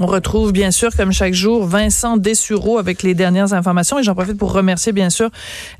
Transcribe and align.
On 0.00 0.06
retrouve 0.06 0.52
bien 0.52 0.72
sûr, 0.72 0.90
comme 0.96 1.12
chaque 1.12 1.34
jour, 1.34 1.66
Vincent 1.66 2.16
Dessureau 2.16 2.78
avec 2.78 3.04
les 3.04 3.14
dernières 3.14 3.52
informations. 3.52 3.98
Et 3.98 4.02
j'en 4.02 4.14
profite 4.14 4.36
pour 4.36 4.52
remercier 4.52 4.92
bien 4.92 5.08
sûr 5.08 5.30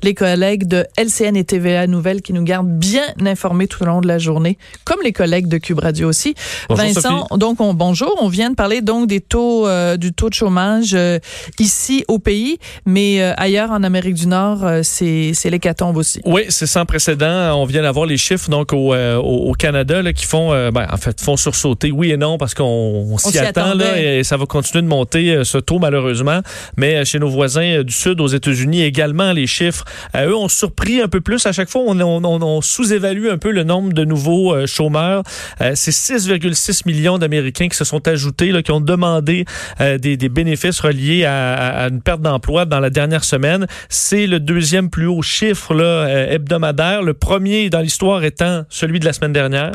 les 0.03 0.13
collègues 0.13 0.67
de 0.67 0.85
LCN 0.97 1.35
et 1.35 1.43
TVA 1.43 1.85
Nouvelles 1.87 2.21
qui 2.21 2.31
nous 2.31 2.43
gardent 2.43 2.69
bien 2.69 3.03
informés 3.25 3.67
tout 3.67 3.83
au 3.83 3.85
long 3.85 3.99
de 3.99 4.07
la 4.07 4.17
journée, 4.17 4.57
comme 4.85 4.99
les 5.03 5.11
collègues 5.11 5.47
de 5.47 5.57
Cube 5.57 5.79
Radio 5.79 6.07
aussi. 6.07 6.33
Bonjour, 6.69 6.85
Vincent, 6.85 7.27
Sophie. 7.27 7.39
donc 7.39 7.59
on, 7.59 7.73
bonjour. 7.73 8.15
On 8.21 8.29
vient 8.29 8.49
de 8.49 8.55
parler 8.55 8.81
donc 8.81 9.07
des 9.07 9.19
taux 9.19 9.67
euh, 9.67 9.97
du 9.97 10.13
taux 10.13 10.29
de 10.29 10.33
chômage 10.33 10.93
euh, 10.93 11.19
ici 11.59 12.05
au 12.07 12.17
pays, 12.17 12.57
mais 12.85 13.21
euh, 13.21 13.33
ailleurs 13.35 13.71
en 13.71 13.83
Amérique 13.83 14.15
du 14.15 14.27
Nord, 14.27 14.65
c'est 14.83 15.31
c'est 15.33 15.49
l'hécatombe 15.49 15.97
aussi. 15.97 16.21
Oui, 16.25 16.43
c'est 16.49 16.67
sans 16.67 16.85
précédent. 16.85 17.59
On 17.59 17.65
vient 17.65 17.81
d'avoir 17.81 18.05
les 18.05 18.17
chiffres 18.17 18.49
donc 18.49 18.71
au, 18.71 18.95
au, 18.95 19.49
au 19.49 19.53
Canada 19.53 20.01
là, 20.01 20.13
qui 20.13 20.25
font, 20.25 20.51
ben, 20.71 20.87
en 20.89 20.97
fait, 20.97 21.19
font 21.19 21.35
sursauter. 21.35 21.91
Oui 21.91 22.11
et 22.11 22.17
non 22.17 22.37
parce 22.37 22.53
qu'on 22.53 22.63
on 23.11 23.17
s'y 23.17 23.37
attend 23.39 23.73
là. 23.73 24.04
Et 24.05 24.23
ça 24.23 24.37
va 24.37 24.45
continuer 24.45 24.81
de 24.81 24.87
monter 24.87 25.31
euh, 25.31 25.43
ce 25.43 25.57
taux 25.57 25.79
malheureusement. 25.79 26.41
Mais 26.77 26.95
euh, 26.95 27.05
chez 27.05 27.19
nos 27.19 27.29
voisins 27.29 27.79
euh, 27.79 27.83
du 27.83 27.93
sud, 27.93 28.21
aux 28.21 28.27
États-Unis 28.27 28.83
également, 28.83 29.33
les 29.33 29.47
chiffres, 29.47 29.85
euh, 30.15 30.29
eux, 30.29 30.35
ont 30.35 30.47
surpris 30.47 31.01
un 31.01 31.07
peu 31.07 31.21
plus. 31.21 31.45
À 31.45 31.51
chaque 31.51 31.69
fois, 31.69 31.81
on, 31.85 32.61
sous-évalue 32.61 33.27
un 33.29 33.37
peu 33.37 33.51
le 33.51 33.63
nombre 33.63 33.93
de 33.93 34.05
nouveaux 34.05 34.53
euh, 34.53 34.65
chômeurs. 34.65 35.23
Euh, 35.61 35.71
c'est 35.75 35.91
6,6 35.91 36.81
millions 36.85 37.17
d'Américains 37.17 37.67
qui 37.67 37.77
se 37.77 37.83
sont 37.83 38.07
ajoutés, 38.07 38.51
qui 38.63 38.71
ont 38.71 38.81
demandé 38.81 39.45
euh, 39.81 39.97
des, 39.97 40.17
bénéfices 40.29 40.79
reliés 40.79 41.25
à, 41.25 41.87
une 41.89 42.01
perte 42.01 42.21
d'emploi 42.21 42.65
dans 42.65 42.79
la 42.79 42.89
dernière 42.89 43.23
semaine. 43.23 43.67
C'est 43.89 44.27
le 44.27 44.39
deuxième 44.39 44.89
plus 44.89 45.07
haut 45.07 45.21
chiffre 45.21 45.75
euh, 45.75 46.29
hebdomadaire. 46.29 47.01
Le 47.01 47.13
premier 47.13 47.69
dans 47.69 47.79
l'histoire 47.79 48.23
étant 48.23 48.63
celui 48.69 48.99
de 48.99 49.05
la 49.05 49.13
semaine 49.13 49.33
dernière 49.33 49.73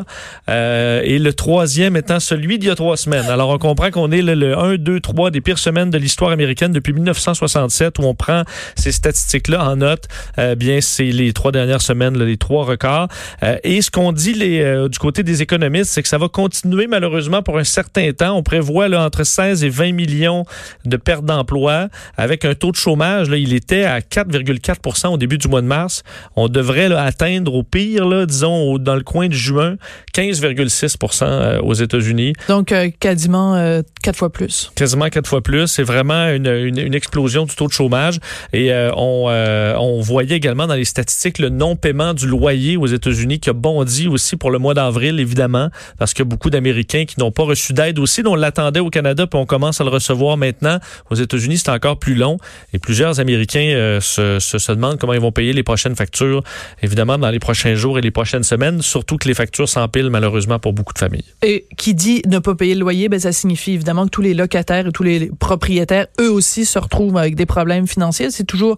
euh, 0.49 1.03
et 1.05 1.19
le 1.19 1.33
troisième 1.33 1.97
étant 1.97 2.21
celui 2.21 2.59
d'il 2.59 2.69
y 2.69 2.71
a 2.71 2.75
trois 2.75 2.97
semaines. 2.97 3.27
Alors 3.27 3.51
on 3.51 3.59
comprend 3.59 3.91
qu'on 3.91 4.11
est 4.11 4.20
le, 4.23 4.35
le 4.35 4.59
1, 4.59 4.77
2, 4.77 5.01
3 5.01 5.31
des 5.31 5.41
pires 5.41 5.59
semaines 5.59 5.91
de 5.91 5.99
l'histoire 5.99 6.31
américaine 6.31 6.73
depuis 6.73 6.93
1967 6.93 7.99
où 7.99 8.03
on 8.03 8.15
prend 8.15 8.45
ces 8.77 8.93
statistiques-là 8.93 9.65
en 9.65 9.77
note. 9.77 10.05
Euh, 10.39 10.55
bien, 10.55 10.81
c'est 10.81 11.05
les 11.05 11.33
trois 11.33 11.53
dernières 11.53 11.83
semaines, 11.83 12.19
les 12.19 12.37
trois 12.37 12.65
records. 12.65 13.09
Euh, 13.43 13.57
et 13.65 13.83
ce 13.83 13.91
qu'on 13.91 14.13
dit 14.13 14.35
les, 14.35 14.61
euh, 14.61 14.89
du 14.89 14.99
côté 14.99 15.23
des 15.23 15.43
économistes, 15.43 15.91
c'est 15.91 16.03
que 16.03 16.09
ça 16.09 16.19
va 16.19 16.29
continuer 16.29 16.87
malheureusement 16.87 17.43
pour 17.43 17.59
un 17.59 17.65
certain 17.65 18.13
temps. 18.13 18.37
On 18.37 18.43
prévoit 18.43 18.89
là, 18.89 19.05
entre 19.05 19.25
16 19.25 19.65
et 19.65 19.69
20 19.69 19.93
millions 19.93 20.45
de 20.85 20.97
pertes 20.97 21.25
d'emploi 21.25 21.89
avec 22.17 22.45
un 22.45 22.55
taux 22.55 22.71
de 22.71 22.77
chômage. 22.77 23.29
Là, 23.29 23.37
il 23.37 23.53
était 23.53 23.85
à 23.85 24.01
4,4 24.01 25.09
au 25.09 25.17
début 25.17 25.39
du 25.39 25.49
mois 25.49 25.63
de 25.63 25.67
mars. 25.67 26.03
On 26.37 26.49
devrait 26.49 26.93
atteindre 26.93 27.55
au 27.55 27.63
pire, 27.63 28.07
là, 28.07 28.27
disons, 28.27 28.79
dans 28.79 28.95
le 28.95 29.03
coin 29.03 29.29
de 29.29 29.35
juin, 29.35 29.77
15,6 30.15 31.23
euh, 31.23 31.61
aux 31.61 31.75
États-Unis. 31.75 32.33
Donc 32.49 32.73
euh, 32.73 32.91
quasiment 32.99 33.55
euh, 33.55 33.83
quatre 34.11 34.19
fois 34.19 34.31
plus. 34.31 34.73
Quasiment 34.75 35.09
quatre 35.09 35.29
fois 35.29 35.41
plus. 35.41 35.69
C'est 35.69 35.85
vraiment 35.85 36.29
une, 36.31 36.49
une, 36.49 36.79
une 36.79 36.95
explosion 36.95 37.45
du 37.45 37.55
taux 37.55 37.69
de 37.69 37.73
chômage. 37.73 38.19
Et 38.53 38.73
euh, 38.73 38.91
on, 38.97 39.27
euh, 39.29 39.77
on 39.79 40.01
voyait 40.01 40.37
également 40.37 40.67
dans 40.67 40.75
les 40.75 40.85
statistiques 40.85 41.39
le 41.39 41.49
non-paiement 41.49 42.13
du 42.13 42.27
loyer 42.27 42.77
aux 42.77 42.87
États-Unis 42.87 43.39
qui 43.39 43.51
a 43.51 43.53
bondi 43.53 44.09
aussi 44.09 44.37
pour 44.37 44.51
le 44.51 44.59
mois 44.59 44.75
d'avril, 44.75 45.21
évidemment, 45.21 45.71
parce 45.99 46.13
qu'il 46.13 46.25
y 46.25 46.27
a 46.27 46.29
beaucoup 46.29 46.51
d'Américains 46.51 47.05
qui 47.05 47.21
n'ont 47.21 47.31
pas 47.31 47.45
reçu 47.45 47.73
d'aide 47.73 48.01
aussi. 48.01 48.23
On 48.27 48.35
l'attendait 48.35 48.81
au 48.81 48.91
Canada, 48.91 49.29
puis 49.29 49.39
on 49.39 49.47
commence 49.47 49.81
à 49.81 49.85
le 49.85 49.91
recevoir 49.91 50.37
maintenant. 50.37 50.79
Aux 51.11 51.15
États-Unis, 51.15 51.59
c'est 51.59 51.71
encore 51.71 51.99
plus 51.99 52.17
long. 52.17 52.37
Et 52.73 52.81
plusieurs 52.81 53.21
Américains 53.21 53.61
euh, 53.61 54.01
se, 54.01 54.41
se, 54.41 54.59
se 54.59 54.73
demandent 54.73 54.99
comment 54.99 55.15
ils 55.15 55.21
vont 55.21 55.31
payer 55.31 55.53
les 55.53 55.63
prochaines 55.63 55.95
factures, 55.95 56.43
évidemment, 56.83 57.17
dans 57.17 57.31
les 57.31 57.39
prochains 57.39 57.77
jours 57.77 57.97
et 57.99 58.03
les 58.03 58.11
prochaines 58.11 58.43
semaines, 58.43 58.83
surtout 58.83 59.19
que 59.19 59.29
les 59.29 59.35
factures 59.35 59.69
s'empilent 59.69 60.11
malheureusement 60.11 60.59
pour 60.59 60.73
beaucoup 60.73 60.95
de 60.95 60.99
familles. 60.99 61.25
Et 61.43 61.67
qui 61.77 61.95
dit 61.95 62.23
ne 62.27 62.41
pas 62.41 62.57
payer 62.57 62.75
le 62.75 62.81
loyer, 62.81 63.09
ben 63.09 63.21
ça 63.21 63.31
signifie 63.31 63.73
évidemment 63.73 64.00
que 64.05 64.11
tous 64.11 64.23
les 64.23 64.35
locataires 64.35 64.87
et 64.87 64.93
tous 64.93 65.03
les 65.03 65.31
propriétaires, 65.39 66.07
eux 66.21 66.31
aussi, 66.31 66.65
se 66.65 66.79
retrouvent 66.79 67.17
avec 67.17 67.35
des 67.35 67.47
problèmes 67.47 67.87
financiers. 67.87 68.31
C'est 68.31 68.45
toujours 68.45 68.77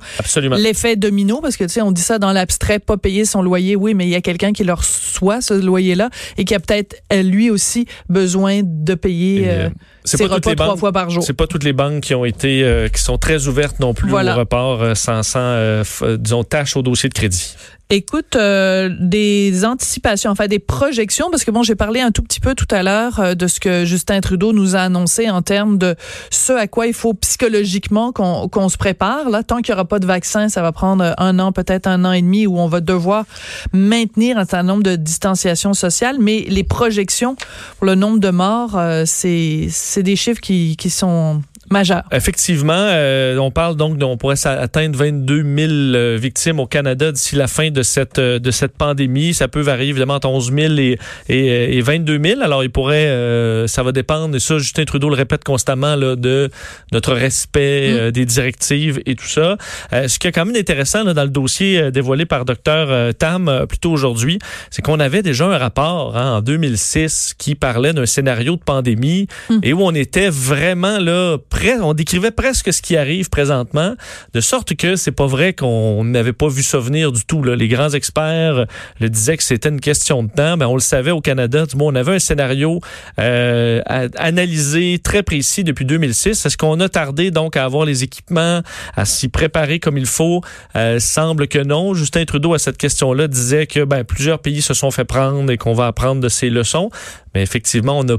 l'effet 0.57 0.97
domino 0.97 1.41
parce 1.41 1.57
que 1.57 1.65
tu 1.65 1.71
sais, 1.71 1.83
on 1.83 1.93
dit 1.93 2.03
ça 2.03 2.19
dans 2.19 2.33
l'abstrait, 2.33 2.79
pas 2.79 2.97
payer 2.97 3.25
son 3.25 3.43
loyer, 3.43 3.77
oui, 3.77 3.95
mais 3.95 4.07
il 4.07 4.11
y 4.11 4.15
a 4.15 4.21
quelqu'un 4.21 4.53
qui 4.53 4.65
leur 4.65 4.79
reçoit 4.79 5.41
ce 5.41 5.55
loyer-là 5.55 6.11
et 6.37 6.45
qui 6.45 6.55
a 6.55 6.61
peut-être 6.61 7.03
euh, 7.13 7.23
lui 7.23 7.51
aussi 7.51 7.87
besoin 8.09 8.61
de 8.65 8.95
payer 8.95 9.49
euh, 9.49 9.53
euh, 9.53 9.71
c'est 10.05 10.19
pas 10.29 10.35
toutes 10.37 10.47
les 10.47 10.55
trois 10.57 10.69
banques- 10.69 10.79
fois 10.79 10.93
par 10.93 11.11
jour. 11.11 11.23
C'est 11.23 11.33
pas 11.33 11.47
toutes 11.47 11.65
les 11.65 11.73
banques 11.73 12.03
qui 12.03 12.15
ont 12.15 12.25
été 12.25 12.63
euh, 12.65 12.89
qui 12.89 13.01
sont 13.03 13.19
très 13.19 13.47
ouvertes 13.49 13.79
non 13.81 13.95
plus 13.95 14.11
Voilà. 14.11 14.35
au 14.35 14.39
report 14.39 14.83
euh, 14.83 14.95
sans 14.95 15.23
sans 15.23 15.39
euh, 15.41 15.85
disons 16.19 16.45
tâche 16.45 16.77
au 16.77 16.83
dossier 16.83 17.09
de 17.09 17.15
crédit. 17.15 17.55
Écoute, 17.91 18.37
euh, 18.37 18.89
des 19.01 19.67
anticipations, 19.67 20.31
enfin 20.31 20.47
des 20.47 20.59
projections, 20.61 21.29
parce 21.31 21.45
que 21.45 21.51
bon, 21.51 21.63
j'ai 21.63 21.75
parlé 21.75 22.01
un 22.01 22.11
tout 22.11 22.23
petit 22.23 22.41
peu 22.41 22.55
tout 22.55 22.69
à 22.71 22.83
l'heure 22.83 23.21
euh, 23.21 23.35
de 23.35 23.47
ce 23.47 23.61
que 23.61 23.85
Justin 23.85 24.21
Trudeau 24.23 24.55
nous 24.55 24.75
a 24.77 24.79
annoncé 24.81 25.29
en 25.29 25.43
termes 25.43 25.77
de 25.77 25.95
ce 26.31 26.55
à 26.55 26.67
quoi 26.69 26.87
il 26.87 26.95
faut 26.95 27.13
psychologiquement 27.13 28.11
qu'on 28.13 28.69
se 28.71 28.79
prépare. 28.79 29.29
Là, 29.29 29.43
tant 29.43 29.57
qu'il 29.61 29.75
n'y 29.75 29.77
aura 29.77 29.85
pas 29.85 29.99
de 29.99 30.07
vaccin, 30.07 30.49
ça 30.49 30.63
va 30.63 30.73
prendre 30.73 31.13
un 31.19 31.39
an, 31.39 31.53
peut-être 31.53 31.87
un 31.87 32.07
an 32.07 32.13
et 32.13 32.23
demi, 32.23 32.47
où 32.47 32.59
on 32.59 32.67
va 32.67 32.81
devoir 32.81 33.27
maintenir 33.75 34.39
un 34.39 34.47
certain 34.47 34.63
nombre 34.63 34.85
de 34.85 34.97
distanciations 34.97 35.75
sociales. 35.75 36.17
Mais 36.19 36.47
les 36.49 36.65
projections 36.65 37.37
pour 37.79 37.87
le 37.87 37.95
nombre 37.95 38.21
de 38.21 38.31
morts, 38.31 38.79
euh, 38.79 39.03
c'est 39.07 39.67
c'est 39.93 40.03
des 40.03 40.17
chiffres 40.17 40.41
qui, 40.41 40.75
qui 40.79 40.89
sont 40.89 41.43
majeurs. 41.71 42.03
Effectivement, 42.13 42.73
euh, 42.77 43.37
on 43.39 43.51
parle 43.51 43.77
donc 43.77 43.99
on 44.03 44.17
pourrait 44.17 44.47
atteindre 44.47 44.99
22 44.99 45.43
000 45.43 45.47
euh, 45.73 46.19
victimes 46.21 46.61
au 46.61 46.67
Canada 46.67 47.13
d'ici 47.13 47.37
la 47.37 47.47
fin 47.47 47.71
de 47.71 47.83
cette 47.83 48.19
euh, 48.19 48.39
de 48.39 48.51
cette 48.51 48.77
pandémie. 48.77 49.33
Ça 49.35 49.49
peut 49.49 49.61
varier 49.61 49.91
évidemment 49.91 50.15
entre 50.15 50.29
11 50.29 50.53
000 50.53 50.75
et, 50.79 50.99
et, 51.29 51.77
et 51.79 51.81
22 51.81 52.21
000. 52.23 52.41
Alors 52.43 52.65
il 52.65 52.71
pourrait, 52.71 53.07
euh, 53.07 53.67
ça 53.67 53.83
va 53.83 53.93
dépendre. 53.93 54.35
Et 54.37 54.41
ça, 54.41 54.59
Justin 54.59 54.85
Trudeau 54.85 55.09
le 55.09 55.15
répète 55.17 55.45
constamment 55.45 55.97
là, 55.97 56.17
de 56.17 56.51
notre 56.93 57.13
respect 57.15 57.63
Mm. 57.93 57.97
euh, 57.97 58.11
des 58.11 58.25
directives 58.27 59.01
et 59.07 59.15
tout 59.15 59.27
ça. 59.27 59.57
Ce 59.93 60.19
qui 60.19 60.27
est 60.27 60.33
quand 60.33 60.45
même 60.45 60.57
intéressant 60.57 61.05
là, 61.05 61.15
dans 61.15 61.23
le 61.25 61.29
dossier 61.31 61.91
dévoilé 61.91 62.27
par 62.27 62.45
Dr 62.45 63.13
Tam 63.19 63.67
plus 63.69 63.79
tôt 63.79 63.91
aujourd'hui, 63.93 64.39
c'est 64.71 64.83
qu'on 64.83 65.01
avait 65.01 65.23
déjà 65.23 65.47
un 65.47 65.59
rapport 65.59 66.17
hein, 66.17 66.37
en 66.37 66.41
2006 66.43 67.35
qui 67.39 67.55
parlait 67.55 67.93
d'un 67.93 68.07
scénario 68.07 68.57
de 68.57 68.63
pandémie 68.63 69.27
Mm. 69.49 69.59
et 69.63 69.73
où 69.73 69.83
on 69.83 69.95
était 69.95 70.29
vraiment 70.31 70.99
là 70.99 71.37
on 71.81 71.95
décrivait 71.95 72.31
presque 72.31 72.73
ce 72.73 72.83
qui 72.83 72.97
arrive 72.97 73.29
présentement, 73.31 73.95
de 74.33 74.41
sorte 74.41 74.75
que 74.75 74.97
c'est 74.97 75.13
pas 75.13 75.27
vrai 75.27 75.53
qu'on 75.53 76.05
n'avait 76.05 76.33
pas 76.33 76.49
vu 76.49 76.63
ça 76.63 76.79
venir 76.79 77.13
du 77.13 77.25
tout. 77.25 77.43
Les 77.43 77.69
grands 77.69 77.91
experts 77.91 78.57
euh, 78.59 78.65
le 79.01 79.09
disaient 79.09 79.37
que 79.37 79.43
c'était 79.43 79.69
une 79.69 79.81
question 79.81 80.23
de 80.23 80.31
temps, 80.31 80.57
mais 80.57 80.65
on 80.65 80.75
le 80.75 80.81
savait 80.81 81.11
au 81.11 81.21
Canada. 81.21 81.67
Du 81.67 81.77
moins, 81.77 81.93
on 81.93 81.95
avait 81.95 82.15
un 82.15 82.19
scénario 82.19 82.81
euh, 83.19 83.81
analysé 83.87 84.99
très 85.03 85.23
précis 85.23 85.65
depuis 85.65 85.85
2006. 85.85 86.47
Est-ce 86.47 86.57
qu'on 86.57 86.81
a 86.81 86.89
tardé 86.89 87.31
donc 87.31 87.57
à 87.57 87.65
avoir 87.65 87.85
les 87.85 88.03
équipements, 88.03 88.63
à 88.97 89.05
s'y 89.05 89.29
préparer 89.29 89.79
comme 89.79 89.99
il 89.99 90.07
faut? 90.07 90.41
Euh, 90.77 90.99
Semble 90.99 91.49
que 91.49 91.59
non. 91.59 91.95
Justin 91.95 92.25
Trudeau 92.25 92.55
à 92.55 92.59
cette 92.59 92.79
question-là 92.79 93.29
disait 93.29 93.67
que 93.67 93.85
ben, 93.85 94.05
plusieurs 94.05 94.39
pays 94.39 94.63
se 94.63 94.75
sont 94.75 94.91
fait 94.91 95.05
prendre 95.05 95.51
et 95.51 95.59
qu'on 95.59 95.75
va 95.75 95.87
apprendre 95.87 96.21
de 96.21 96.29
ces 96.29 96.51
leçons. 96.51 96.91
Mais 97.35 97.43
effectivement, 97.43 97.99
on 97.99 98.09
a 98.09 98.17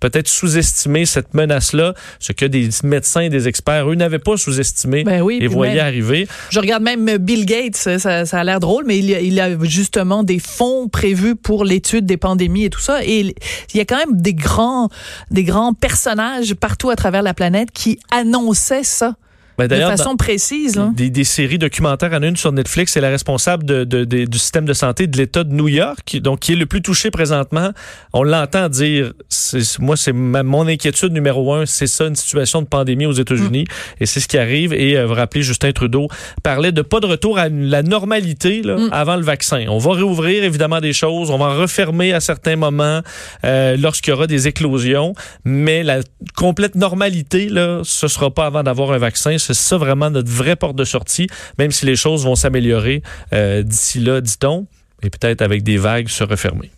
peut-être 0.00 0.28
sous-estimé 0.28 1.06
cette 1.06 1.34
menace-là, 1.34 1.94
ce 2.18 2.32
que 2.32 2.44
des 2.44 2.68
médecins 2.84 3.22
et 3.22 3.28
des 3.30 3.48
experts, 3.48 3.88
eux, 3.90 3.94
n'avaient 3.94 4.18
pas 4.18 4.36
sous-estimé 4.36 5.04
Ben 5.04 5.22
oui, 5.22 5.38
et 5.40 5.46
voyaient 5.46 5.74
même- 5.76 5.84
arriver. 5.86 6.28
Je 6.50 6.60
regarde 6.60 6.82
même 6.82 7.16
Bill 7.18 7.46
Gates, 7.46 7.76
ça, 7.76 7.98
ça 8.26 8.38
a 8.40 8.44
l'air 8.44 8.60
drôle, 8.60 8.84
mais 8.86 8.98
il 8.98 9.06
y 9.06 9.14
a, 9.14 9.20
il 9.20 9.40
a 9.40 9.58
justement 9.64 10.22
des 10.22 10.38
fonds 10.38 10.88
prévus 10.88 11.36
pour 11.36 11.64
l'étude 11.64 12.06
des 12.06 12.16
pandémies 12.16 12.64
et 12.64 12.70
tout 12.70 12.80
ça. 12.80 13.04
Et 13.04 13.20
il 13.20 13.76
y 13.76 13.80
a 13.80 13.84
quand 13.84 13.98
même 13.98 14.20
des 14.20 14.34
grands, 14.34 14.88
des 15.30 15.44
grands 15.44 15.72
personnages 15.74 16.54
partout 16.54 16.90
à 16.90 16.96
travers 16.96 17.22
la 17.22 17.34
planète 17.34 17.70
qui 17.72 17.98
annonçaient 18.10 18.84
ça 18.84 19.16
Ben, 19.58 19.68
de 19.68 19.74
façon 19.96 20.16
précise. 20.16 20.76
Là. 20.76 20.90
des, 20.94 21.10
des 21.10 21.24
séries 21.24 21.58
documentaires. 21.58 22.12
En 22.12 22.22
une 22.22 22.36
sur 22.36 22.52
Netflix, 22.52 22.92
c'est 22.92 23.00
la 23.00 23.08
responsable 23.10 23.64
de, 23.64 23.84
de- 23.84 24.04
de- 24.04 24.24
du 24.24 24.38
système 24.38 24.64
de 24.66 24.72
santé 24.72 25.06
de 25.06 25.16
l'État 25.16 25.44
de 25.44 25.52
New 25.52 25.68
York, 25.68 26.16
donc 26.20 26.40
qui 26.40 26.52
est 26.52 26.56
le 26.56 26.66
plus 26.66 26.82
touché 26.82 27.10
présentement. 27.10 27.70
On 28.12 28.22
l'entend 28.22 28.68
dire, 28.68 29.12
moi, 29.78 29.96
c'est 29.96 30.12
mon 30.12 30.66
inquiétude 30.66 31.12
numéro 31.12 31.54
un, 31.54 31.66
c'est 31.66 31.86
ça, 31.86 32.06
une 32.06 32.16
situation 32.16 32.60
de 32.62 32.66
pandémie 32.66 33.06
aux 33.06 33.12
États-Unis, 33.12 33.64
et 34.00 34.06
c'est 34.06 34.20
ce 34.20 34.28
qui 34.28 34.38
arrive. 34.38 34.72
Et 34.74 34.96
euh, 34.96 35.06
vous 35.06 35.14
rappelez, 35.14 35.42
Justin 35.42 35.72
Trudeau 35.72 36.08
parlait 36.42 36.72
de 36.72 36.82
pas 36.82 37.00
de 37.00 37.06
retour 37.06 37.38
à 37.38 37.48
la 37.48 37.82
normalité 37.82 38.62
là, 38.62 38.76
Mm. 38.76 38.88
avant 38.92 39.16
le 39.16 39.22
vaccin. 39.22 39.64
On 39.68 39.78
va 39.78 39.92
réouvrir 39.94 40.44
évidemment 40.44 40.80
des 40.80 40.92
choses, 40.92 41.30
on 41.30 41.38
va 41.38 41.46
en 41.46 41.56
refermer 41.58 42.12
à 42.12 42.20
certains 42.20 42.56
moments 42.56 43.00
euh, 43.44 43.76
lorsqu'il 43.78 44.10
y 44.10 44.14
aura 44.14 44.26
des 44.26 44.48
éclosions, 44.48 45.14
mais 45.44 45.82
la 45.82 46.00
complète 46.36 46.74
normalité, 46.74 47.48
là, 47.48 47.80
ce 47.84 48.06
sera 48.08 48.30
pas 48.30 48.46
avant 48.46 48.62
d'avoir 48.62 48.92
un 48.92 48.98
vaccin. 48.98 49.38
C'est 49.46 49.54
ça 49.54 49.76
vraiment 49.76 50.10
notre 50.10 50.30
vraie 50.30 50.56
porte 50.56 50.76
de 50.76 50.84
sortie, 50.84 51.28
même 51.58 51.70
si 51.70 51.86
les 51.86 51.96
choses 51.96 52.24
vont 52.24 52.34
s'améliorer 52.34 53.02
euh, 53.32 53.62
d'ici 53.62 54.00
là, 54.00 54.20
dit-on, 54.20 54.66
et 55.02 55.10
peut-être 55.10 55.42
avec 55.42 55.62
des 55.62 55.76
vagues 55.76 56.08
se 56.08 56.24
refermer. 56.24 56.70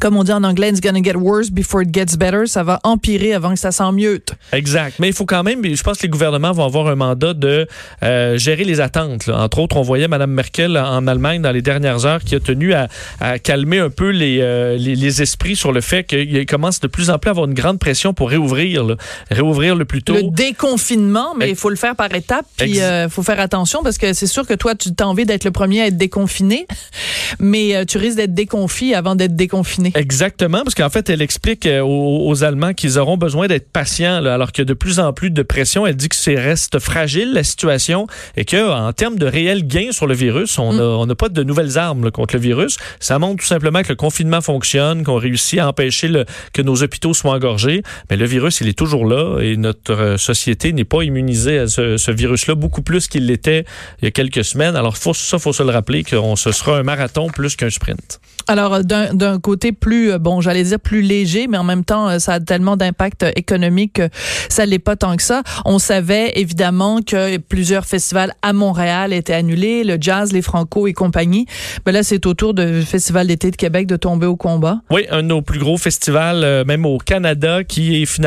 Comme 0.00 0.16
on 0.16 0.24
dit 0.24 0.32
en 0.32 0.44
anglais, 0.44 0.70
it's 0.70 0.80
gonna 0.80 1.02
get 1.02 1.16
worse 1.16 1.50
before 1.50 1.82
it 1.82 1.94
gets 1.94 2.16
better. 2.16 2.46
Ça 2.46 2.62
va 2.62 2.80
empirer 2.84 3.34
avant 3.34 3.54
que 3.54 3.58
ça 3.58 3.72
s'en 3.72 3.92
mieux. 3.92 4.22
Exact. 4.52 4.98
Mais 4.98 5.08
il 5.08 5.14
faut 5.14 5.26
quand 5.26 5.42
même, 5.42 5.64
je 5.64 5.82
pense 5.82 5.98
que 5.98 6.02
les 6.02 6.08
gouvernements 6.08 6.52
vont 6.52 6.64
avoir 6.64 6.88
un 6.88 6.94
mandat 6.94 7.34
de 7.34 7.66
euh, 8.02 8.36
gérer 8.38 8.64
les 8.64 8.80
attentes. 8.80 9.26
Là. 9.26 9.38
Entre 9.40 9.58
autres, 9.58 9.76
on 9.76 9.82
voyait 9.82 10.08
Mme 10.08 10.30
Merkel 10.30 10.76
en 10.76 11.06
Allemagne 11.06 11.42
dans 11.42 11.52
les 11.52 11.62
dernières 11.62 12.04
heures 12.06 12.22
qui 12.22 12.34
a 12.34 12.40
tenu 12.40 12.72
à, 12.74 12.88
à 13.20 13.38
calmer 13.38 13.78
un 13.78 13.90
peu 13.90 14.10
les, 14.10 14.38
euh, 14.40 14.76
les, 14.76 14.96
les, 14.96 15.22
esprits 15.22 15.56
sur 15.56 15.72
le 15.72 15.80
fait 15.80 16.04
qu'il 16.04 16.46
commence 16.46 16.80
de 16.80 16.86
plus 16.86 17.10
en 17.10 17.18
plus 17.18 17.28
à 17.28 17.32
avoir 17.32 17.46
une 17.46 17.54
grande 17.54 17.78
pression 17.78 18.14
pour 18.14 18.30
réouvrir, 18.30 18.84
là. 18.84 18.96
réouvrir 19.30 19.76
le 19.76 19.84
plus 19.84 20.02
tôt. 20.02 20.14
Le 20.14 20.30
déconfinement, 20.30 21.34
mais 21.36 21.50
il 21.50 21.56
faut 21.56 21.70
le 21.70 21.76
faire 21.76 21.94
par 21.96 22.12
étapes. 22.14 22.46
Puis 22.56 22.72
il 22.72 22.82
euh, 22.82 23.08
faut 23.08 23.22
faire 23.22 23.40
attention 23.40 23.82
parce 23.82 23.98
que 23.98 24.12
c'est 24.12 24.26
sûr 24.26 24.46
que 24.46 24.54
toi, 24.54 24.74
tu 24.74 24.90
as 24.98 25.08
envie 25.08 25.26
d'être 25.26 25.44
le 25.44 25.50
premier 25.50 25.82
à 25.82 25.86
être 25.86 25.96
déconfiné, 25.96 26.66
mais 27.38 27.76
euh, 27.76 27.84
tu 27.84 27.98
risques 27.98 28.16
d'être 28.16 28.34
déconfiné 28.34 28.94
avant 28.94 29.14
d'être 29.14 29.36
déconfiné. 29.36 29.81
Exactement, 29.94 30.62
parce 30.62 30.74
qu'en 30.74 30.90
fait, 30.90 31.10
elle 31.10 31.22
explique 31.22 31.66
euh, 31.66 31.80
aux, 31.80 32.28
aux 32.28 32.44
Allemands 32.44 32.72
qu'ils 32.74 32.98
auront 32.98 33.16
besoin 33.16 33.46
d'être 33.46 33.70
patients, 33.70 34.20
là, 34.20 34.34
alors 34.34 34.52
qu'il 34.52 34.62
y 34.62 34.66
a 34.66 34.68
de 34.68 34.74
plus 34.74 35.00
en 35.00 35.12
plus 35.12 35.30
de 35.30 35.42
pression. 35.42 35.86
Elle 35.86 35.96
dit 35.96 36.08
que 36.08 36.16
c'est 36.16 36.36
reste 36.36 36.78
fragile 36.78 37.32
la 37.32 37.44
situation 37.44 38.06
et 38.36 38.44
que 38.44 38.70
en 38.70 38.92
termes 38.92 39.16
de 39.16 39.26
réels 39.26 39.66
gains 39.66 39.92
sur 39.92 40.06
le 40.06 40.14
virus, 40.14 40.58
on 40.58 40.72
n'a 41.06 41.12
mm. 41.12 41.16
pas 41.16 41.28
de 41.28 41.42
nouvelles 41.42 41.78
armes 41.78 42.04
là, 42.04 42.10
contre 42.10 42.36
le 42.36 42.40
virus. 42.40 42.76
Ça 43.00 43.18
montre 43.18 43.42
tout 43.42 43.46
simplement 43.46 43.82
que 43.82 43.88
le 43.88 43.96
confinement 43.96 44.40
fonctionne, 44.40 45.04
qu'on 45.04 45.16
réussit 45.16 45.58
à 45.58 45.68
empêcher 45.68 46.08
le, 46.08 46.24
que 46.52 46.62
nos 46.62 46.82
hôpitaux 46.82 47.14
soient 47.14 47.32
engorgés. 47.32 47.82
Mais 48.10 48.16
le 48.16 48.26
virus, 48.26 48.60
il 48.60 48.68
est 48.68 48.78
toujours 48.78 49.06
là 49.06 49.40
et 49.40 49.56
notre 49.56 49.92
euh, 49.92 50.16
société 50.16 50.72
n'est 50.72 50.84
pas 50.84 51.02
immunisée 51.02 51.58
à 51.58 51.66
ce, 51.66 51.96
ce 51.96 52.10
virus-là 52.10 52.54
beaucoup 52.54 52.82
plus 52.82 53.08
qu'il 53.08 53.26
l'était 53.26 53.64
il 54.00 54.06
y 54.06 54.08
a 54.08 54.10
quelques 54.10 54.44
semaines. 54.44 54.76
Alors 54.76 54.96
faut, 54.96 55.14
ça, 55.14 55.38
faut 55.38 55.52
se 55.52 55.62
le 55.62 55.70
rappeler 55.70 56.04
qu'on 56.04 56.36
ce 56.36 56.52
sera 56.52 56.78
un 56.78 56.82
marathon 56.82 57.28
plus 57.28 57.56
qu'un 57.56 57.70
sprint. 57.70 58.20
Alors, 58.48 58.82
d'un 58.82 59.38
côté 59.40 59.71
plus, 59.72 60.12
euh, 60.12 60.18
bon, 60.18 60.40
j'allais 60.40 60.64
dire 60.64 60.80
plus 60.80 61.02
léger, 61.02 61.46
mais 61.48 61.58
en 61.58 61.64
même 61.64 61.84
temps, 61.84 62.08
euh, 62.08 62.18
ça 62.18 62.34
a 62.34 62.40
tellement 62.40 62.76
d'impact 62.76 63.26
économique 63.36 63.94
que 63.94 64.08
ça 64.48 64.66
l'est 64.66 64.78
pas 64.78 64.96
tant 64.96 65.16
que 65.16 65.22
ça. 65.22 65.42
On 65.64 65.78
savait 65.78 66.32
évidemment 66.36 67.00
que 67.02 67.36
plusieurs 67.38 67.84
festivals 67.84 68.34
à 68.42 68.52
Montréal 68.52 69.12
étaient 69.12 69.32
annulés, 69.32 69.84
le 69.84 69.96
jazz, 70.00 70.32
les 70.32 70.42
Franco 70.42 70.86
et 70.86 70.92
compagnie. 70.92 71.46
Mais 71.86 71.92
là, 71.92 72.02
c'est 72.02 72.24
au 72.26 72.34
tour 72.34 72.54
du 72.54 72.82
Festival 72.82 73.26
d'été 73.26 73.50
de 73.50 73.56
Québec 73.56 73.86
de 73.86 73.96
tomber 73.96 74.26
au 74.26 74.36
combat. 74.36 74.80
Oui, 74.90 75.06
un 75.10 75.22
de 75.22 75.28
nos 75.28 75.42
plus 75.42 75.58
gros 75.58 75.76
festivals, 75.76 76.42
euh, 76.44 76.64
même 76.64 76.86
au 76.86 76.98
Canada, 76.98 77.64
qui 77.64 78.02
est 78.02 78.20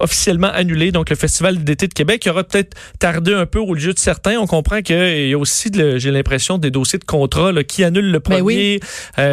officiellement 0.00 0.50
annulé. 0.52 0.92
Donc, 0.92 1.10
le 1.10 1.16
Festival 1.16 1.62
d'été 1.64 1.88
de 1.88 1.94
Québec, 1.94 2.22
qui 2.22 2.30
aura 2.30 2.44
peut-être 2.44 2.76
tardé 2.98 3.34
un 3.34 3.46
peu 3.46 3.58
au 3.58 3.74
lieu 3.74 3.92
de 3.92 3.98
certains. 3.98 4.38
On 4.38 4.46
comprend 4.46 4.82
qu'il 4.82 5.28
y 5.28 5.34
a 5.34 5.38
aussi, 5.38 5.70
j'ai 5.72 6.10
l'impression, 6.10 6.58
des 6.58 6.70
dossiers 6.70 6.98
de 6.98 7.04
contrat 7.04 7.52
là, 7.52 7.64
qui 7.64 7.84
annulent 7.84 8.10
le 8.10 8.18
ben 8.18 8.20
premier? 8.20 8.42
Oui 8.42 8.80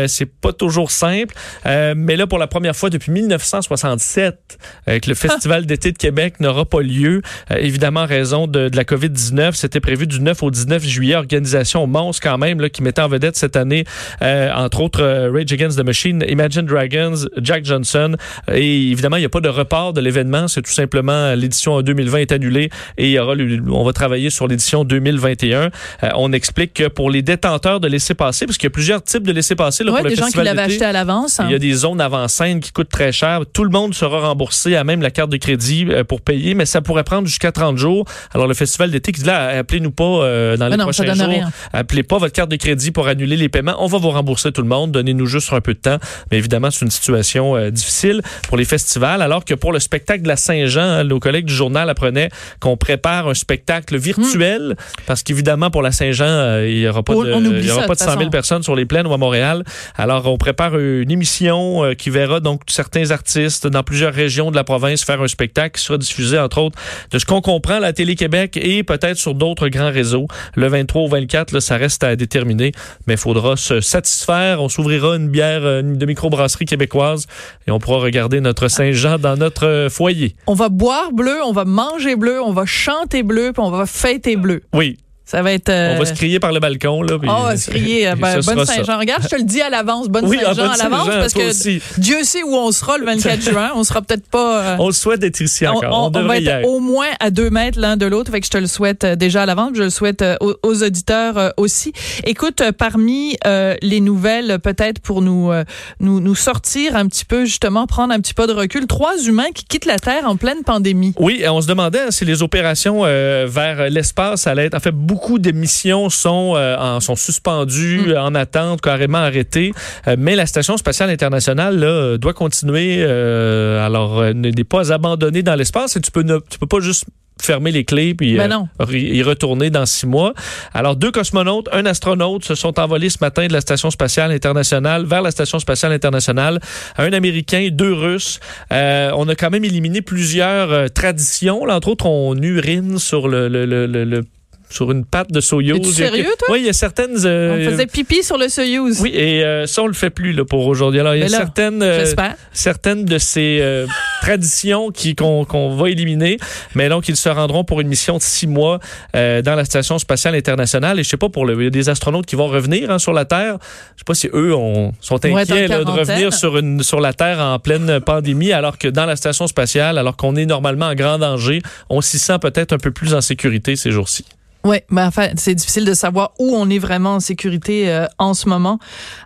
c'est 0.07 0.25
pas 0.25 0.53
toujours 0.53 0.91
simple. 0.91 1.33
Euh, 1.65 1.93
mais 1.95 2.15
là, 2.15 2.27
pour 2.27 2.39
la 2.39 2.47
première 2.47 2.75
fois 2.75 2.89
depuis 2.89 3.11
1967, 3.11 4.57
euh, 4.87 4.99
que 4.99 5.09
le 5.09 5.15
Festival 5.15 5.65
d'été 5.65 5.91
de 5.91 5.97
Québec 5.97 6.39
n'aura 6.39 6.65
pas 6.65 6.81
lieu, 6.81 7.21
euh, 7.51 7.55
évidemment 7.57 8.01
en 8.01 8.05
raison 8.05 8.47
de, 8.47 8.69
de 8.69 8.75
la 8.75 8.83
COVID-19. 8.83 9.53
C'était 9.53 9.79
prévu 9.79 10.07
du 10.07 10.19
9 10.19 10.43
au 10.43 10.51
19 10.51 10.83
juillet. 10.83 11.15
Organisation 11.15 11.87
monstre 11.87 12.23
quand 12.23 12.37
même, 12.37 12.61
là, 12.61 12.69
qui 12.69 12.83
mettait 12.83 13.01
en 13.01 13.07
vedette 13.07 13.35
cette 13.35 13.55
année, 13.55 13.85
euh, 14.21 14.51
entre 14.53 14.81
autres, 14.81 15.03
Rage 15.03 15.51
Against 15.51 15.77
the 15.77 15.83
Machine, 15.83 16.23
Imagine 16.27 16.65
Dragons, 16.65 17.25
Jack 17.37 17.65
Johnson. 17.65 18.15
Et 18.53 18.91
évidemment, 18.91 19.17
il 19.17 19.21
n'y 19.21 19.25
a 19.25 19.29
pas 19.29 19.41
de 19.41 19.49
report 19.49 19.93
de 19.93 20.01
l'événement. 20.01 20.47
C'est 20.47 20.61
tout 20.61 20.71
simplement 20.71 21.33
l'édition 21.35 21.81
2020 21.81 22.17
est 22.19 22.31
annulée 22.31 22.69
et 22.97 23.07
il 23.07 23.11
y 23.11 23.19
aura, 23.19 23.33
on 23.69 23.83
va 23.83 23.93
travailler 23.93 24.29
sur 24.29 24.47
l'édition 24.47 24.83
2021. 24.83 25.69
on 26.15 26.33
explique 26.33 26.73
que 26.73 26.87
pour 26.87 27.09
les 27.09 27.21
détenteurs 27.21 27.79
de 27.79 27.87
laissez-passer, 27.87 28.45
parce 28.45 28.57
qu'il 28.57 28.67
y 28.67 28.71
a 28.71 28.71
plusieurs 28.71 29.03
types 29.03 29.23
de 29.23 29.31
laissez-passer 29.31 29.83
ouais, 29.83 30.03
des 30.03 30.15
gens 30.15 30.27
qui 30.27 30.37
l'avaient 30.37 30.61
acheté 30.61 30.85
à 30.85 30.91
l'avance. 30.91 31.28
Il 31.45 31.51
y 31.51 31.55
a 31.55 31.59
des 31.59 31.73
zones 31.73 32.01
avant-scène 32.01 32.59
qui 32.59 32.71
coûtent 32.71 32.89
très 32.89 33.11
cher. 33.11 33.41
Tout 33.53 33.63
le 33.63 33.69
monde 33.69 33.93
sera 33.93 34.19
remboursé 34.19 34.75
à 34.75 34.83
même 34.83 35.01
la 35.01 35.11
carte 35.11 35.29
de 35.29 35.37
crédit 35.37 35.87
euh, 35.89 36.03
pour 36.03 36.21
payer, 36.21 36.53
mais 36.53 36.65
ça 36.65 36.81
pourrait 36.81 37.03
prendre 37.03 37.27
jusqu'à 37.27 37.51
30 37.51 37.77
jours. 37.77 38.05
Alors, 38.33 38.47
le 38.47 38.53
festival 38.53 38.91
d'été 38.91 39.11
qui 39.11 39.21
dit 39.21 39.27
là, 39.27 39.59
appelez-nous 39.59 39.91
pas 39.91 40.03
euh, 40.03 40.57
dans 40.57 40.67
les 40.67 40.77
prochains 40.77 41.13
jours. 41.13 41.27
Rien. 41.27 41.51
Appelez 41.73 42.03
pas 42.03 42.17
votre 42.17 42.33
carte 42.33 42.49
de 42.49 42.55
crédit 42.55 42.91
pour 42.91 43.07
annuler 43.07 43.37
les 43.37 43.49
paiements. 43.49 43.75
On 43.79 43.87
va 43.87 43.97
vous 43.97 44.09
rembourser 44.09 44.51
tout 44.51 44.61
le 44.61 44.67
monde. 44.67 44.91
Donnez-nous 44.91 45.25
juste 45.25 45.51
un 45.53 45.61
peu 45.61 45.73
de 45.73 45.79
temps. 45.79 45.97
Mais 46.31 46.37
évidemment, 46.37 46.71
c'est 46.71 46.85
une 46.85 46.91
situation 46.91 47.55
euh, 47.55 47.69
difficile 47.69 48.21
pour 48.47 48.57
les 48.57 48.65
festivals. 48.65 49.21
Alors 49.21 49.45
que 49.45 49.53
pour 49.53 49.73
le 49.73 49.79
spectacle 49.79 50.23
de 50.23 50.27
la 50.27 50.37
Saint-Jean, 50.37 50.81
hein, 50.81 51.03
nos 51.03 51.19
collègues 51.19 51.45
du 51.45 51.53
journal 51.53 51.89
apprenaient 51.89 52.29
qu'on 52.59 52.77
prépare 52.77 53.27
un 53.27 53.33
spectacle 53.33 53.97
virtuel 53.97 54.71
hmm. 54.71 55.03
parce 55.05 55.23
qu'évidemment, 55.23 55.69
pour 55.69 55.81
la 55.81 55.91
Saint-Jean, 55.91 56.61
il 56.63 56.79
n'y 56.79 56.87
aura 56.87 57.03
pas 57.03 57.13
de, 57.13 57.59
il 57.59 57.65
y 57.65 57.71
aura 57.71 57.85
pas 57.85 57.95
de 57.95 57.99
100 57.99 58.17
000 58.17 58.29
personnes 58.29 58.63
sur 58.63 58.75
les 58.75 58.85
plaines 58.85 59.07
ou 59.07 59.13
à 59.13 59.17
Montréal. 59.17 59.63
Alors, 59.97 60.25
on 60.27 60.37
prépare 60.37 60.77
une 60.77 61.11
émission 61.19 61.83
euh, 61.83 61.95
qui 61.95 62.09
verra 62.09 62.39
donc 62.39 62.61
certains 62.67 63.11
artistes 63.11 63.67
dans 63.67 63.83
plusieurs 63.83 64.13
régions 64.13 64.51
de 64.51 64.55
la 64.55 64.63
province 64.63 65.03
faire 65.03 65.21
un 65.21 65.27
spectacle 65.27 65.77
qui 65.77 65.83
sera 65.83 65.97
diffusé, 65.97 66.39
entre 66.39 66.59
autres, 66.59 66.79
de 67.11 67.19
ce 67.19 67.25
qu'on 67.25 67.41
comprend 67.41 67.73
à 67.73 67.79
la 67.81 67.91
Télé-Québec 67.91 68.57
et 68.61 68.83
peut-être 68.83 69.17
sur 69.17 69.35
d'autres 69.35 69.67
grands 69.67 69.91
réseaux. 69.91 70.27
Le 70.55 70.67
23 70.67 71.01
ou 71.01 71.07
24, 71.09 71.51
là, 71.51 71.59
ça 71.59 71.75
reste 71.75 72.05
à 72.05 72.15
déterminer, 72.15 72.71
mais 73.05 73.15
il 73.15 73.19
faudra 73.19 73.57
se 73.57 73.81
satisfaire. 73.81 74.63
On 74.63 74.69
s'ouvrira 74.69 75.17
une 75.17 75.27
bière 75.27 75.65
euh, 75.65 75.81
de 75.81 76.05
microbrasserie 76.05 76.65
québécoise 76.65 77.27
et 77.67 77.71
on 77.71 77.79
pourra 77.79 77.97
regarder 77.97 78.39
notre 78.39 78.69
Saint-Jean 78.69 79.17
dans 79.19 79.35
notre 79.35 79.67
euh, 79.67 79.89
foyer. 79.89 80.37
On 80.47 80.53
va 80.53 80.69
boire 80.69 81.11
bleu, 81.11 81.43
on 81.43 81.51
va 81.51 81.65
manger 81.65 82.15
bleu, 82.15 82.41
on 82.41 82.53
va 82.53 82.65
chanter 82.65 83.23
bleu, 83.23 83.51
puis 83.51 83.61
on 83.61 83.71
va 83.71 83.85
fêter 83.85 84.37
bleu. 84.37 84.61
Oui, 84.73 84.97
ça 85.29 85.43
va 85.43 85.51
être. 85.51 85.69
On 85.69 85.99
va 85.99 86.05
se 86.05 86.13
crier 86.13 86.39
par 86.39 86.51
le 86.51 86.59
balcon, 86.59 87.03
là. 87.03 87.19
Puis, 87.19 87.29
oh, 87.31 87.35
on 87.37 87.43
va 87.43 87.57
se 87.57 87.69
crier. 87.69 88.09
Ben, 88.19 88.41
bonne 88.41 88.65
Saint-Jean. 88.65 88.97
Regarde, 88.97 89.23
je 89.23 89.27
te 89.27 89.35
le 89.35 89.43
dis 89.43 89.61
à 89.61 89.69
l'avance. 89.69 90.09
Bonne 90.09 90.25
oui, 90.27 90.39
Saint-Jean 90.43 90.69
ah, 90.71 90.73
à 90.73 90.77
l'avance. 90.77 91.07
Parce 91.07 91.33
que 91.33 91.49
aussi. 91.51 91.81
Dieu 91.97 92.23
sait 92.23 92.41
où 92.43 92.53
on 92.55 92.71
sera 92.71 92.97
le 92.97 93.05
24 93.05 93.41
juin. 93.51 93.71
On 93.75 93.83
sera 93.83 94.01
peut-être 94.01 94.27
pas. 94.27 94.63
Euh, 94.63 94.75
on 94.79 94.87
le 94.87 94.93
souhaite 94.93 95.19
d'être 95.19 95.39
ici 95.39 95.67
encore. 95.67 96.11
On, 96.13 96.17
on, 96.17 96.23
on 96.23 96.27
va 96.27 96.37
être 96.37 96.67
au 96.67 96.79
moins 96.79 97.07
à 97.19 97.29
deux 97.29 97.51
mètres 97.51 97.79
l'un 97.79 97.95
de 97.95 98.07
l'autre. 98.07 98.31
Fait 98.31 98.39
que 98.39 98.45
je 98.47 98.51
te 98.51 98.57
le 98.57 98.65
souhaite 98.65 99.03
euh, 99.03 99.15
déjà 99.15 99.43
à 99.43 99.45
l'avance. 99.45 99.71
Je 99.75 99.83
le 99.83 99.89
souhaite 99.91 100.23
euh, 100.23 100.35
aux, 100.41 100.55
aux, 100.63 100.83
auditeurs 100.83 101.53
aussi. 101.57 101.93
Écoute, 102.23 102.63
parmi 102.77 103.37
euh, 103.45 103.75
les 103.81 103.99
nouvelles, 104.01 104.57
peut-être 104.59 104.99
pour 104.99 105.21
nous, 105.21 105.51
nous, 105.99 106.19
nous 106.19 106.35
sortir 106.35 106.95
un 106.95 107.05
petit 107.07 107.25
peu, 107.25 107.45
justement, 107.45 107.85
prendre 107.85 108.13
un 108.13 108.19
petit 108.19 108.33
peu 108.33 108.47
de 108.47 108.53
recul, 108.53 108.87
trois 108.87 109.17
humains 109.23 109.51
qui 109.53 109.65
quittent 109.65 109.85
la 109.85 109.99
Terre 109.99 110.23
en 110.25 110.35
pleine 110.35 110.63
pandémie. 110.63 111.13
Oui, 111.19 111.43
on 111.47 111.61
se 111.61 111.67
demandait 111.67 112.11
si 112.11 112.25
les 112.25 112.41
opérations 112.41 113.01
vers 113.01 113.89
l'espace 113.89 114.47
allaient 114.47 114.65
être. 114.65 114.75
En 114.75 114.79
fait, 114.79 114.91
beaucoup 114.91 115.18
d'émissions 115.37 116.09
sont, 116.09 116.53
euh, 116.55 116.75
en, 116.77 116.99
sont 116.99 117.15
suspendues, 117.15 118.13
mm. 118.13 118.17
en 118.17 118.35
attente, 118.35 118.81
carrément 118.81 119.19
arrêtées. 119.19 119.73
Euh, 120.07 120.15
mais 120.17 120.35
la 120.35 120.45
Station 120.45 120.77
spatiale 120.77 121.09
internationale 121.09 121.77
là, 121.77 122.17
doit 122.17 122.33
continuer. 122.33 122.97
Euh, 122.99 123.85
alors, 123.85 124.33
n'est 124.33 124.63
pas 124.63 124.91
abandonnée 124.91 125.43
dans 125.43 125.55
l'espace 125.55 125.95
et 125.95 126.01
tu 126.01 126.11
peux, 126.11 126.23
ne, 126.23 126.39
tu 126.49 126.57
peux 126.57 126.67
pas 126.67 126.79
juste 126.79 127.05
fermer 127.41 127.71
les 127.71 127.85
clés 127.85 128.13
puis 128.13 128.35
ben 128.35 128.67
y 128.91 129.23
retourner 129.23 129.69
dans 129.69 129.85
six 129.85 130.05
mois. 130.05 130.33
Alors, 130.73 130.97
deux 130.97 131.09
cosmonautes, 131.11 131.69
un 131.71 131.85
astronaute 131.85 132.43
se 132.43 132.53
sont 132.53 132.77
envolés 132.79 133.09
ce 133.09 133.17
matin 133.21 133.47
de 133.47 133.53
la 133.53 133.61
Station 133.61 133.91
spatiale 133.91 134.31
internationale 134.31 135.05
vers 135.05 135.21
la 135.21 135.31
Station 135.31 135.59
spatiale 135.59 135.93
internationale. 135.93 136.59
Un 136.97 137.13
Américain, 137.13 137.69
deux 137.71 137.93
Russes. 137.93 138.41
Euh, 138.73 139.11
on 139.15 139.27
a 139.29 139.35
quand 139.35 139.51
même 139.51 139.63
éliminé 139.63 140.01
plusieurs 140.01 140.91
traditions. 140.91 141.65
Là, 141.65 141.77
entre 141.77 141.89
autres, 141.89 142.05
on 142.07 142.35
urine 142.35 142.99
sur 142.99 143.27
le, 143.29 143.47
le, 143.47 143.65
le, 143.65 143.85
le 143.85 144.23
sur 144.69 144.91
une 144.91 145.03
patte 145.03 145.31
de 145.31 145.41
Soyuz. 145.41 145.79
Es 145.79 145.91
sérieux, 145.91 146.29
toi? 146.37 146.47
Oui, 146.51 146.59
il 146.61 146.65
y 146.67 146.69
a 146.69 146.73
certaines. 146.73 147.25
Euh, 147.25 147.67
on 147.67 147.71
faisait 147.71 147.87
pipi 147.87 148.23
sur 148.23 148.37
le 148.37 148.47
Soyuz. 148.49 149.01
Oui, 149.01 149.11
et 149.13 149.43
euh, 149.43 149.65
ça, 149.65 149.81
on 149.81 149.87
le 149.87 149.93
fait 149.93 150.11
plus 150.11 150.31
là, 150.31 150.45
pour 150.45 150.67
aujourd'hui. 150.67 150.99
Alors, 150.99 151.15
il 151.15 151.21
y 151.21 151.23
a 151.23 151.29
certaines, 151.29 151.81
euh, 151.81 152.05
certaines 152.53 153.03
de 153.03 153.17
ces 153.17 153.59
euh, 153.61 153.87
traditions 154.21 154.91
qui 154.91 155.15
qu'on 155.15 155.43
qu'on 155.43 155.75
va 155.75 155.89
éliminer, 155.89 156.37
mais 156.75 156.87
donc 156.87 157.09
ils 157.09 157.15
se 157.15 157.29
rendront 157.29 157.63
pour 157.63 157.81
une 157.81 157.87
mission 157.87 158.17
de 158.17 158.21
six 158.21 158.47
mois 158.47 158.79
dans 159.13 159.55
la 159.55 159.65
Station 159.65 159.97
spatiale 159.97 160.35
internationale. 160.35 160.99
Et 160.99 161.03
je 161.03 161.09
sais 161.09 161.17
pas, 161.17 161.29
pour 161.29 161.45
le, 161.45 161.59
il 161.59 161.63
y 161.63 161.67
a 161.67 161.71
des 161.71 161.89
astronautes 161.89 162.27
qui 162.27 162.35
vont 162.35 162.47
revenir 162.47 162.91
hein, 162.91 162.99
sur 162.99 163.13
la 163.13 163.25
Terre. 163.25 163.57
Je 163.95 164.01
sais 164.01 164.05
pas 164.05 164.13
si 164.13 164.29
eux 164.33 164.53
on, 164.53 164.93
sont 165.01 165.23
inquiets 165.25 165.67
là, 165.67 165.83
de 165.83 165.89
revenir 165.89 166.31
sur, 166.31 166.57
une, 166.57 166.83
sur 166.83 166.99
la 166.99 167.13
Terre 167.13 167.39
en 167.39 167.57
pleine 167.57 167.99
pandémie, 168.05 168.51
alors 168.51 168.77
que 168.77 168.87
dans 168.87 169.05
la 169.05 169.15
Station 169.15 169.47
spatiale, 169.47 169.97
alors 169.97 170.15
qu'on 170.15 170.35
est 170.35 170.45
normalement 170.45 170.87
en 170.87 170.95
grand 170.95 171.17
danger, 171.17 171.61
on 171.89 172.01
s'y 172.01 172.19
sent 172.19 172.37
peut-être 172.39 172.73
un 172.73 172.77
peu 172.77 172.91
plus 172.91 173.15
en 173.15 173.21
sécurité 173.21 173.75
ces 173.75 173.91
jours-ci. 173.91 174.25
Oui, 174.65 174.77
mais 174.89 175.03
enfin, 175.03 175.29
c'est 175.37 175.55
difficile 175.55 175.85
de 175.85 175.93
savoir 175.93 176.31
où 176.37 176.53
on 176.53 176.69
est 176.69 176.79
vraiment 176.79 177.15
en 177.15 177.19
sécurité 177.21 177.89
euh, 177.89 178.07
en 178.17 178.33
ce 178.33 178.49
moment. 178.49 178.77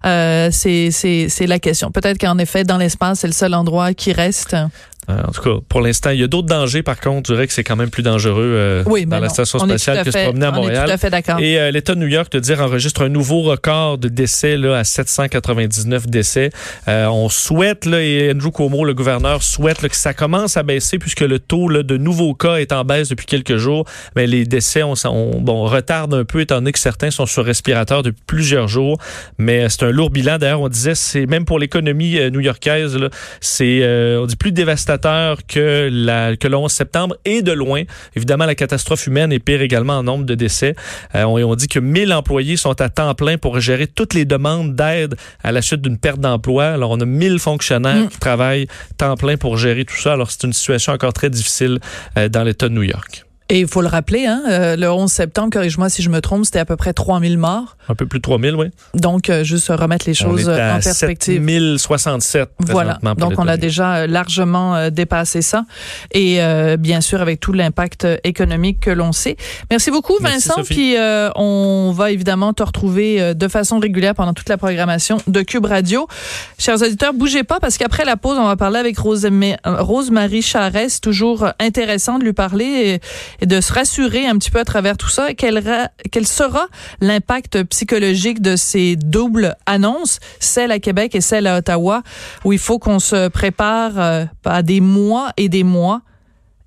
Euh, 0.05 0.49
c'est 0.51 1.47
la 1.47 1.59
question. 1.59 1.91
Peut-être 1.91 2.19
qu'en 2.19 2.37
effet, 2.37 2.63
dans 2.63 2.77
l'espace, 2.77 3.21
c'est 3.21 3.27
le 3.27 3.33
seul 3.33 3.55
endroit 3.55 3.93
qui 3.93 4.13
reste. 4.13 4.55
Euh, 5.09 5.21
en 5.27 5.31
tout 5.31 5.41
cas, 5.41 5.59
pour 5.67 5.81
l'instant, 5.81 6.11
il 6.11 6.19
y 6.19 6.23
a 6.23 6.27
d'autres 6.27 6.47
dangers. 6.47 6.81
Par 6.83 6.99
contre, 6.99 7.29
je 7.29 7.33
dirais 7.33 7.47
que 7.47 7.53
c'est 7.53 7.63
quand 7.63 7.75
même 7.75 7.89
plus 7.89 8.03
dangereux 8.03 8.41
euh, 8.55 8.83
oui, 8.85 9.05
dans 9.05 9.19
la 9.19 9.29
station 9.29 9.59
spatiale 9.59 9.99
que 10.05 10.11
se 10.11 10.17
fait- 10.17 10.23
promener 10.25 10.45
à 10.45 10.51
on 10.51 10.53
est 10.53 10.57
Montréal. 10.57 10.85
tout 10.85 10.91
à 10.93 10.97
fait 10.97 11.09
d'accord. 11.09 11.39
Et 11.39 11.59
euh, 11.59 11.71
l'État 11.71 11.93
de 11.95 11.99
New 11.99 12.07
York, 12.07 12.31
de 12.31 12.39
dire, 12.39 12.61
enregistre 12.61 13.03
un 13.03 13.09
nouveau 13.09 13.41
record 13.41 13.97
de 13.97 14.07
décès 14.07 14.55
là, 14.57 14.77
à 14.77 14.83
799 14.83 16.07
décès. 16.07 16.51
Euh, 16.87 17.07
on 17.07 17.27
souhaite, 17.29 17.85
là, 17.85 18.01
et 18.01 18.31
Andrew 18.31 18.51
Cuomo, 18.51 18.85
le 18.85 18.93
gouverneur, 18.93 19.43
souhaite 19.43 19.81
là, 19.81 19.89
que 19.89 19.95
ça 19.95 20.13
commence 20.13 20.55
à 20.57 20.63
baisser 20.63 20.99
puisque 20.99 21.21
le 21.21 21.39
taux 21.39 21.67
là, 21.67 21.83
de 21.83 21.97
nouveaux 21.97 22.33
cas 22.33 22.55
est 22.55 22.71
en 22.71 22.85
baisse 22.85 23.09
depuis 23.09 23.25
quelques 23.25 23.57
jours. 23.57 23.85
Mais 24.15 24.25
les 24.25 24.45
décès, 24.45 24.83
on, 24.83 24.93
on, 25.05 25.41
bon, 25.41 25.63
retardent 25.65 26.13
un 26.15 26.25
peu 26.25 26.39
étant 26.41 26.55
donné 26.55 26.71
que 26.71 26.79
certains 26.79 27.11
sont 27.11 27.25
sur 27.25 27.43
respirateur 27.43 28.03
depuis 28.03 28.23
plusieurs 28.25 28.67
jours. 28.69 28.97
Mais 29.37 29.65
euh, 29.65 29.69
c'est 29.69 29.83
un 29.83 29.91
lourd 29.91 30.11
bilan. 30.11 30.37
D'ailleurs, 30.37 30.61
on 30.61 30.69
disait, 30.69 30.95
c'est 30.95 31.25
même 31.25 31.43
pour 31.45 31.59
l'économie 31.59 32.17
new-yorkaise, 32.31 32.97
c'est, 33.41 33.79
euh, 33.81 34.21
on 34.21 34.25
dit, 34.27 34.35
plus 34.37 34.51
dévastateur 34.53 34.92
que, 34.97 35.89
la, 35.91 36.35
que 36.35 36.47
le 36.47 36.57
11 36.57 36.71
septembre 36.71 37.15
et 37.25 37.41
de 37.41 37.51
loin. 37.51 37.83
Évidemment, 38.15 38.45
la 38.45 38.55
catastrophe 38.55 39.07
humaine 39.07 39.31
est 39.31 39.39
pire 39.39 39.61
également 39.61 39.97
en 39.97 40.03
nombre 40.03 40.25
de 40.25 40.35
décès. 40.35 40.75
Euh, 41.15 41.23
on, 41.23 41.37
on 41.43 41.55
dit 41.55 41.67
que 41.67 41.79
1000 41.79 42.13
employés 42.13 42.57
sont 42.57 42.79
à 42.81 42.89
temps 42.89 43.13
plein 43.15 43.37
pour 43.37 43.59
gérer 43.59 43.87
toutes 43.87 44.13
les 44.13 44.25
demandes 44.25 44.75
d'aide 44.75 45.15
à 45.43 45.51
la 45.51 45.61
suite 45.61 45.81
d'une 45.81 45.97
perte 45.97 46.19
d'emploi. 46.19 46.65
Alors, 46.67 46.91
on 46.91 46.99
a 46.99 47.05
1000 47.05 47.39
fonctionnaires 47.39 47.93
Mm. 47.93 48.07
qui 48.09 48.19
travaillent 48.19 48.67
temps 48.97 49.15
plein 49.15 49.37
pour 49.37 49.57
gérer 49.57 49.85
tout 49.85 49.95
ça. 49.95 50.13
Alors, 50.13 50.31
c'est 50.31 50.43
une 50.43 50.53
situation 50.53 50.93
encore 50.93 51.13
très 51.13 51.29
difficile 51.29 51.79
euh, 52.17 52.29
dans 52.29 52.43
l'État 52.43 52.69
de 52.69 52.73
New 52.73 52.83
York. 52.83 53.25
Et 53.49 53.59
il 53.59 53.67
faut 53.67 53.81
le 53.81 53.87
rappeler, 53.87 54.25
hein, 54.25 54.41
euh, 54.47 54.75
le 54.75 54.89
11 54.91 55.11
septembre, 55.11 55.49
corrige-moi 55.51 55.89
si 55.89 56.01
je 56.01 56.09
me 56.09 56.21
trompe, 56.21 56.45
c'était 56.45 56.59
à 56.59 56.65
peu 56.65 56.75
près 56.77 56.93
3000 56.93 57.37
morts. 57.37 57.75
Un 57.89 57.95
peu 57.95 58.05
plus 58.05 58.19
de 58.19 58.23
3000, 58.23 58.55
oui. 58.55 58.67
Donc, 58.93 59.29
euh, 59.29 59.43
juste 59.43 59.67
remettre 59.67 60.05
les 60.07 60.13
On 60.23 60.29
choses 60.29 60.47
est 60.47 60.51
euh, 60.51 60.71
à 60.73 60.77
en 60.77 60.79
perspective. 60.79 61.35
7067 61.41 62.49
Voilà. 62.59 62.99
Donc, 63.17 63.33
on 63.37 63.47
a 63.47 63.57
déjà 63.57 64.07
largement 64.07 64.89
dépassé 64.89 65.41
ça. 65.41 65.65
Et 66.11 66.41
euh, 66.41 66.77
bien 66.77 67.01
sûr, 67.01 67.21
avec 67.21 67.39
tout 67.39 67.51
l'impact 67.53 68.07
économique 68.23 68.79
que 68.79 68.89
l'on 68.91 69.11
sait. 69.11 69.35
Merci 69.69 69.91
beaucoup, 69.91 70.13
Merci, 70.21 70.47
Vincent. 70.47 70.55
Sophie. 70.61 70.73
Puis, 70.73 70.97
euh, 70.97 71.29
on 71.35 71.91
va 71.95 72.11
évidemment 72.11 72.53
te 72.53 72.63
retrouver 72.63 73.33
de 73.35 73.47
façon 73.47 73.79
régulière 73.79 74.15
pendant 74.15 74.33
toute 74.33 74.49
la 74.49 74.57
programmation 74.57 75.17
de 75.27 75.41
Cube 75.41 75.65
Radio. 75.65 76.07
Chers 76.57 76.81
auditeurs, 76.81 77.13
bougez 77.13 77.43
pas 77.43 77.59
parce 77.59 77.77
qu'après 77.77 78.05
la 78.05 78.15
pause, 78.17 78.37
on 78.39 78.45
va 78.47 78.55
parler 78.55 78.79
avec 78.79 78.97
Rose- 78.97 79.27
Rose-Marie 79.65 80.41
Charest. 80.41 81.03
Toujours 81.03 81.49
intéressant 81.59 82.19
de 82.19 82.23
lui 82.23 82.33
parler 82.33 82.63
et, 82.65 83.01
et 83.41 83.45
de 83.45 83.61
se 83.61 83.73
rassurer 83.73 84.25
un 84.27 84.37
petit 84.37 84.51
peu 84.51 84.59
à 84.59 84.65
travers 84.65 84.97
tout 84.97 85.09
ça. 85.09 85.33
Quel, 85.33 85.63
quel 86.11 86.27
sera 86.27 86.67
l'impact 87.01 87.63
psychologique 87.63 88.41
de 88.41 88.55
ces 88.55 88.95
doubles 88.95 89.55
annonces, 89.65 90.19
celle 90.39 90.71
à 90.71 90.79
Québec 90.79 91.15
et 91.15 91.21
celle 91.21 91.47
à 91.47 91.57
Ottawa, 91.57 92.03
où 92.43 92.53
il 92.53 92.59
faut 92.59 92.79
qu'on 92.79 92.99
se 92.99 93.27
prépare 93.27 93.99
euh, 93.99 94.25
à 94.45 94.63
des 94.63 94.81
mois 94.81 95.31
et 95.37 95.49
des 95.49 95.63
mois, 95.63 96.01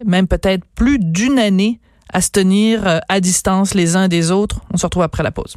même 0.04 0.26
peut-être 0.26 0.64
plus 0.74 0.98
d'une 0.98 1.38
année, 1.38 1.80
à 2.12 2.20
se 2.20 2.30
tenir 2.30 2.86
euh, 2.86 2.98
à 3.08 3.20
distance 3.20 3.74
les 3.74 3.96
uns 3.96 4.08
des 4.08 4.30
autres. 4.30 4.60
On 4.72 4.76
se 4.76 4.86
retrouve 4.86 5.02
après 5.02 5.22
la 5.22 5.32
pause. 5.32 5.56